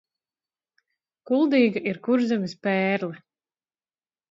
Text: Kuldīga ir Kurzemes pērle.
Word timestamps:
Kuldīga 1.31 1.85
ir 1.93 2.01
Kurzemes 2.09 2.59
pērle. 2.65 3.23